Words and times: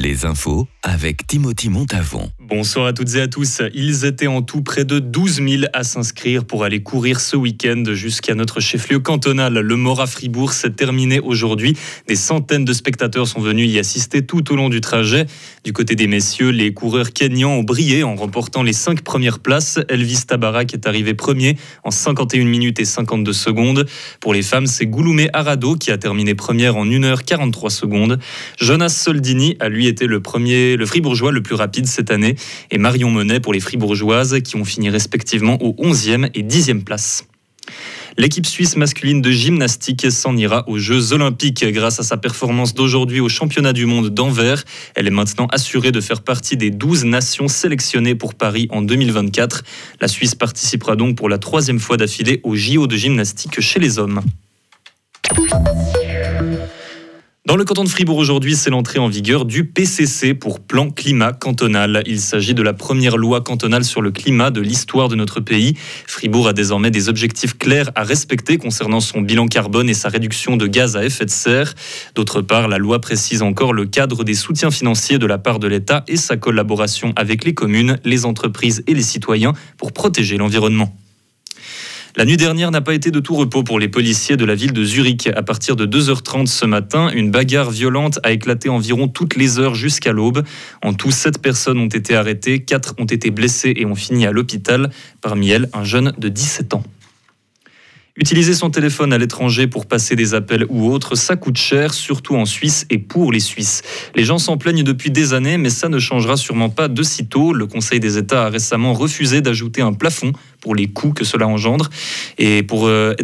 Les 0.00 0.24
infos 0.24 0.68
avec 0.84 1.26
Timothy 1.26 1.70
Montavon. 1.70 2.30
Bonsoir 2.48 2.86
à 2.86 2.94
toutes 2.94 3.14
et 3.14 3.20
à 3.20 3.28
tous. 3.28 3.60
Ils 3.74 4.06
étaient 4.06 4.26
en 4.26 4.40
tout 4.40 4.62
près 4.62 4.86
de 4.86 5.00
12 5.00 5.42
000 5.46 5.62
à 5.74 5.84
s'inscrire 5.84 6.46
pour 6.46 6.64
aller 6.64 6.82
courir 6.82 7.20
ce 7.20 7.36
week-end 7.36 7.84
jusqu'à 7.92 8.34
notre 8.34 8.58
chef-lieu 8.58 9.00
cantonal. 9.00 9.52
Le 9.52 9.76
Mora 9.76 10.06
Fribourg 10.06 10.54
s'est 10.54 10.70
terminé 10.70 11.20
aujourd'hui. 11.20 11.76
Des 12.06 12.16
centaines 12.16 12.64
de 12.64 12.72
spectateurs 12.72 13.28
sont 13.28 13.42
venus 13.42 13.70
y 13.70 13.78
assister 13.78 14.24
tout 14.24 14.50
au 14.50 14.56
long 14.56 14.70
du 14.70 14.80
trajet. 14.80 15.26
Du 15.62 15.74
côté 15.74 15.94
des 15.94 16.06
messieurs, 16.06 16.48
les 16.48 16.72
coureurs 16.72 17.12
kenyans 17.12 17.50
ont 17.50 17.62
brillé 17.62 18.02
en 18.02 18.16
remportant 18.16 18.62
les 18.62 18.72
cinq 18.72 19.02
premières 19.02 19.40
places. 19.40 19.78
Elvis 19.90 20.22
Tabarak 20.26 20.72
est 20.72 20.86
arrivé 20.86 21.12
premier 21.12 21.58
en 21.84 21.90
51 21.90 22.46
minutes 22.46 22.80
et 22.80 22.86
52 22.86 23.30
secondes. 23.34 23.84
Pour 24.20 24.32
les 24.32 24.40
femmes, 24.40 24.66
c'est 24.66 24.86
Gouloumé 24.86 25.28
Arado 25.34 25.74
qui 25.74 25.90
a 25.90 25.98
terminé 25.98 26.34
première 26.34 26.78
en 26.78 26.86
1h43 26.86 27.68
secondes. 27.68 28.18
Jonas 28.58 28.88
Soldini 28.88 29.58
a 29.60 29.68
lui 29.68 29.86
était 29.86 30.06
le 30.06 30.20
premier, 30.20 30.78
le 30.78 30.86
fribourgeois 30.86 31.30
le 31.30 31.42
plus 31.42 31.54
rapide 31.54 31.84
cette 31.86 32.10
année, 32.10 32.36
et 32.70 32.78
Marion 32.78 33.10
Monet 33.10 33.40
pour 33.40 33.52
les 33.52 33.60
fribourgeoises 33.60 34.40
qui 34.42 34.56
ont 34.56 34.64
fini 34.64 34.90
respectivement 34.90 35.60
au 35.62 35.72
11e 35.72 36.30
et 36.34 36.42
10e 36.42 36.84
place. 36.84 37.24
L'équipe 38.16 38.46
suisse 38.46 38.76
masculine 38.76 39.22
de 39.22 39.30
gymnastique 39.30 40.10
s'en 40.10 40.36
ira 40.36 40.68
aux 40.68 40.78
Jeux 40.78 41.12
Olympiques 41.12 41.64
grâce 41.66 42.00
à 42.00 42.02
sa 42.02 42.16
performance 42.16 42.74
d'aujourd'hui 42.74 43.20
au 43.20 43.28
championnat 43.28 43.72
du 43.72 43.86
monde 43.86 44.08
d'Anvers. 44.08 44.64
Elle 44.96 45.06
est 45.06 45.12
maintenant 45.12 45.46
assurée 45.52 45.92
de 45.92 46.00
faire 46.00 46.22
partie 46.22 46.56
des 46.56 46.70
12 46.70 47.04
nations 47.04 47.46
sélectionnées 47.46 48.16
pour 48.16 48.34
Paris 48.34 48.66
en 48.70 48.82
2024. 48.82 49.62
La 50.00 50.08
Suisse 50.08 50.34
participera 50.34 50.96
donc 50.96 51.16
pour 51.16 51.28
la 51.28 51.38
troisième 51.38 51.78
fois 51.78 51.96
d'affilée 51.96 52.40
aux 52.42 52.56
JO 52.56 52.88
de 52.88 52.96
gymnastique 52.96 53.60
chez 53.60 53.78
les 53.78 54.00
hommes. 54.00 54.20
Dans 57.48 57.56
le 57.56 57.64
canton 57.64 57.82
de 57.82 57.88
Fribourg 57.88 58.18
aujourd'hui, 58.18 58.56
c'est 58.56 58.68
l'entrée 58.68 58.98
en 58.98 59.08
vigueur 59.08 59.46
du 59.46 59.64
PCC 59.64 60.34
pour 60.34 60.60
Plan 60.60 60.90
Climat 60.90 61.32
Cantonal. 61.32 62.02
Il 62.04 62.20
s'agit 62.20 62.52
de 62.52 62.60
la 62.60 62.74
première 62.74 63.16
loi 63.16 63.40
cantonale 63.40 63.84
sur 63.84 64.02
le 64.02 64.10
climat 64.10 64.50
de 64.50 64.60
l'histoire 64.60 65.08
de 65.08 65.16
notre 65.16 65.40
pays. 65.40 65.72
Fribourg 66.06 66.46
a 66.46 66.52
désormais 66.52 66.90
des 66.90 67.08
objectifs 67.08 67.56
clairs 67.56 67.90
à 67.94 68.04
respecter 68.04 68.58
concernant 68.58 69.00
son 69.00 69.22
bilan 69.22 69.46
carbone 69.46 69.88
et 69.88 69.94
sa 69.94 70.10
réduction 70.10 70.58
de 70.58 70.66
gaz 70.66 70.94
à 70.94 71.06
effet 71.06 71.24
de 71.24 71.30
serre. 71.30 71.72
D'autre 72.14 72.42
part, 72.42 72.68
la 72.68 72.76
loi 72.76 73.00
précise 73.00 73.40
encore 73.40 73.72
le 73.72 73.86
cadre 73.86 74.24
des 74.24 74.34
soutiens 74.34 74.70
financiers 74.70 75.16
de 75.16 75.24
la 75.24 75.38
part 75.38 75.58
de 75.58 75.68
l'État 75.68 76.04
et 76.06 76.18
sa 76.18 76.36
collaboration 76.36 77.14
avec 77.16 77.46
les 77.46 77.54
communes, 77.54 77.98
les 78.04 78.26
entreprises 78.26 78.84
et 78.86 78.92
les 78.92 79.00
citoyens 79.00 79.54
pour 79.78 79.92
protéger 79.92 80.36
l'environnement. 80.36 80.94
La 82.18 82.24
nuit 82.24 82.36
dernière 82.36 82.72
n'a 82.72 82.80
pas 82.80 82.94
été 82.94 83.12
de 83.12 83.20
tout 83.20 83.36
repos 83.36 83.62
pour 83.62 83.78
les 83.78 83.86
policiers 83.86 84.36
de 84.36 84.44
la 84.44 84.56
ville 84.56 84.72
de 84.72 84.82
Zurich. 84.82 85.28
À 85.36 85.44
partir 85.44 85.76
de 85.76 85.86
2h30 85.86 86.46
ce 86.46 86.66
matin, 86.66 87.10
une 87.14 87.30
bagarre 87.30 87.70
violente 87.70 88.18
a 88.24 88.32
éclaté 88.32 88.68
environ 88.68 89.06
toutes 89.06 89.36
les 89.36 89.60
heures 89.60 89.76
jusqu'à 89.76 90.10
l'aube. 90.10 90.42
En 90.82 90.94
tout, 90.94 91.12
7 91.12 91.40
personnes 91.40 91.78
ont 91.78 91.86
été 91.86 92.16
arrêtées, 92.16 92.58
4 92.58 92.96
ont 92.98 93.04
été 93.04 93.30
blessées 93.30 93.72
et 93.76 93.86
ont 93.86 93.94
fini 93.94 94.26
à 94.26 94.32
l'hôpital. 94.32 94.90
Parmi 95.20 95.50
elles, 95.50 95.68
un 95.72 95.84
jeune 95.84 96.12
de 96.18 96.28
17 96.28 96.74
ans. 96.74 96.82
Utiliser 98.20 98.52
son 98.52 98.68
téléphone 98.68 99.12
à 99.12 99.18
l'étranger 99.18 99.68
pour 99.68 99.86
passer 99.86 100.16
des 100.16 100.34
appels 100.34 100.66
ou 100.68 100.90
autres, 100.90 101.14
ça 101.14 101.36
coûte 101.36 101.56
cher, 101.56 101.94
surtout 101.94 102.34
en 102.34 102.46
Suisse 102.46 102.84
et 102.90 102.98
pour 102.98 103.30
les 103.30 103.38
Suisses. 103.38 103.82
Les 104.16 104.24
gens 104.24 104.38
s'en 104.38 104.56
plaignent 104.56 104.82
depuis 104.82 105.12
des 105.12 105.34
années, 105.34 105.56
mais 105.56 105.70
ça 105.70 105.88
ne 105.88 106.00
changera 106.00 106.36
sûrement 106.36 106.68
pas 106.68 106.88
de 106.88 107.02
sitôt. 107.04 107.52
Le 107.52 107.68
Conseil 107.68 108.00
des 108.00 108.18
États 108.18 108.46
a 108.46 108.48
récemment 108.48 108.92
refusé 108.92 109.40
d'ajouter 109.40 109.82
un 109.82 109.92
plafond 109.92 110.32
pour 110.60 110.74
les 110.74 110.88
coûts 110.88 111.12
que 111.12 111.24
cela 111.24 111.46
engendre. 111.46 111.90
Et 112.38 112.64
pour 112.64 112.88
euh, 112.88 113.14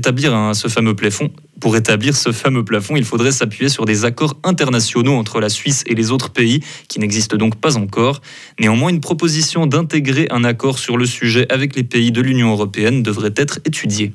pour 1.61 1.77
établir 1.77 2.17
ce 2.17 2.31
fameux 2.31 2.65
plafond, 2.65 2.95
il 2.95 3.05
faudrait 3.05 3.33
s'appuyer 3.33 3.69
sur 3.69 3.87
des 3.87 4.05
accords 4.05 4.37
internationaux 4.45 5.15
entre 5.15 5.41
la 5.41 5.49
Suisse 5.49 5.83
et 5.87 5.95
les 5.97 6.13
autres 6.13 6.31
pays, 6.31 6.61
qui 6.89 7.01
n'existent 7.01 7.37
donc 7.37 7.57
pas 7.57 7.77
encore. 7.77 8.21
Néanmoins, 8.61 8.91
une 8.91 9.01
proposition 9.01 9.67
d'intégrer 9.67 10.29
un 10.31 10.45
accord 10.45 10.79
sur 10.79 10.97
le 10.97 11.07
sujet 11.07 11.51
avec 11.53 11.75
les 11.75 11.83
pays 11.83 12.13
de 12.13 12.21
l'Union 12.21 12.53
européenne 12.53 13.03
devrait 13.03 13.35
être 13.37 13.59
étudiée. 13.65 14.13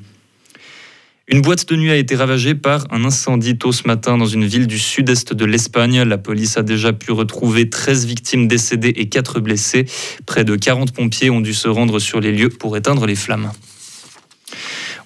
Une 1.32 1.44
boîte 1.44 1.70
de 1.70 1.76
nuit 1.76 1.92
a 1.92 1.96
été 1.96 2.16
ravagée 2.16 2.56
par 2.56 2.88
un 2.90 3.06
incendie 3.06 3.56
tôt 3.56 3.72
ce 3.72 3.88
matin 3.88 4.18
dans 4.18 4.26
une 4.26 4.46
ville 4.46 4.66
du 4.66 4.80
sud-est 4.80 5.32
de 5.36 5.46
l'Espagne. 5.46 6.02
La 6.02 6.18
police 6.18 6.58
a 6.58 6.64
déjà 6.64 6.92
pu 6.92 7.12
retrouver 7.12 7.70
13 7.70 8.08
victimes 8.08 8.48
décédées 8.48 8.94
et 8.96 9.10
4 9.10 9.40
blessés. 9.40 9.86
Près 10.26 10.44
de 10.44 10.56
40 10.56 10.92
pompiers 10.92 11.30
ont 11.30 11.40
dû 11.40 11.54
se 11.54 11.68
rendre 11.68 12.00
sur 12.00 12.20
les 12.20 12.32
lieux 12.32 12.50
pour 12.50 12.76
éteindre 12.78 13.06
les 13.06 13.14
flammes. 13.14 13.52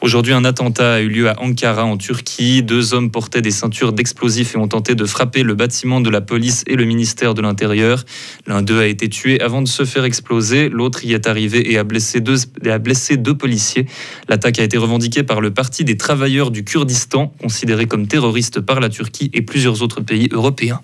Aujourd'hui, 0.04 0.34
un 0.34 0.44
attentat 0.44 0.96
a 0.96 1.00
eu 1.00 1.08
lieu 1.08 1.30
à 1.30 1.42
Ankara, 1.42 1.86
en 1.86 1.96
Turquie. 1.96 2.62
Deux 2.62 2.94
hommes 2.94 3.10
portaient 3.10 3.42
des 3.42 3.52
ceintures 3.52 3.94
d'explosifs 3.94 4.54
et 4.54 4.58
ont 4.58 4.68
tenté 4.68 4.96
de 4.96 5.06
frapper 5.06 5.44
le 5.44 5.56
bâtiment 5.56 6.02
de 6.02 6.10
la 6.10 6.20
police 6.20 6.66
et 6.68 6.76
le 6.76 6.84
ministère 6.84 7.34
de 7.34 7.42
l'Intérieur. 7.42 8.04
L'un 8.46 8.62
d'eux 8.62 8.82
a 8.82 8.86
été 8.86 9.08
tué 9.08 9.40
avant 9.40 9.62
de 9.62 9.68
se 9.70 9.86
faire 9.86 10.04
exploser. 10.04 10.68
L'autre 10.68 11.06
y 11.06 11.14
est 11.14 11.26
arrivé 11.26 11.72
et 11.72 11.78
a 11.78 11.86
blessé 11.86 12.20
deux, 12.20 12.36
a 12.66 12.80
blessé 12.80 13.16
deux 13.16 13.38
policiers. 13.38 13.86
L'attaque 14.28 14.60
a 14.60 14.64
été 14.64 14.78
revendiquée 14.78 15.24
par 15.24 15.40
le 15.40 15.52
Parti 15.52 15.86
des 15.86 15.96
travailleurs 15.96 16.52
du 16.52 16.66
Kurdistan, 16.66 17.34
considéré 17.42 17.86
comme 17.86 18.06
terroriste 18.06 18.60
par 18.60 18.82
la 18.82 18.90
Turquie 18.90 19.32
et 19.32 19.42
plusieurs 19.42 19.84
autres 19.84 20.02
pays 20.02 20.28
européens. 20.34 20.82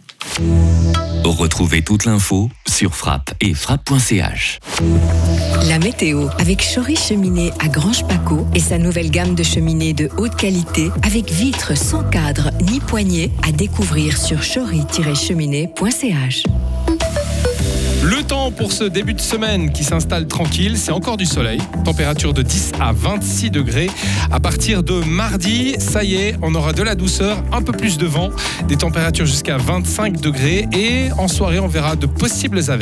Retrouvez 1.23 1.81
toute 1.81 2.05
l'info 2.05 2.49
sur 2.67 2.95
frappe 2.95 3.33
et 3.39 3.53
frappe.ch. 3.53 4.59
La 5.67 5.79
météo 5.79 6.27
avec 6.37 6.61
Chory 6.61 6.95
Cheminée 6.95 7.51
à 7.59 7.67
Grange 7.67 8.05
Paco 8.07 8.45
et 8.53 8.59
sa 8.59 8.77
nouvelle 8.77 9.09
gamme 9.09 9.35
de 9.35 9.43
cheminées 9.43 9.93
de 9.93 10.09
haute 10.17 10.35
qualité 10.35 10.91
avec 11.03 11.31
vitres 11.31 11.77
sans 11.77 12.03
cadre 12.03 12.51
ni 12.69 12.79
poignée 12.79 13.31
à 13.47 13.51
découvrir 13.51 14.17
sur 14.17 14.39
chory-cheminée.ch. 14.39 16.43
Le 18.01 18.23
temps 18.23 18.49
pour 18.49 18.71
ce 18.71 18.85
début 18.85 19.13
de 19.13 19.19
semaine 19.19 19.73
qui 19.73 19.83
s'installe 19.83 20.25
tranquille, 20.25 20.77
c'est 20.77 20.93
encore 20.93 21.17
du 21.17 21.25
soleil. 21.25 21.59
Température 21.83 22.33
de 22.33 22.41
10 22.41 22.71
à 22.79 22.93
26 22.93 23.51
degrés. 23.51 23.89
À 24.31 24.39
partir 24.39 24.83
de 24.83 25.03
mardi, 25.03 25.75
ça 25.79 26.05
y 26.05 26.15
est, 26.15 26.37
on 26.41 26.55
aura 26.55 26.71
de 26.71 26.81
la 26.81 26.95
douceur, 26.95 27.43
un 27.51 27.61
peu 27.61 27.73
plus 27.73 27.97
de 27.97 28.05
vent, 28.05 28.29
des 28.69 28.77
températures 28.77 29.25
jusqu'à 29.25 29.57
25 29.57 30.21
degrés 30.21 30.67
et 30.71 31.11
en 31.17 31.27
soirée, 31.27 31.59
on 31.59 31.67
verra 31.67 31.97
de 31.97 32.05
possibles 32.05 32.71
averses. 32.71 32.77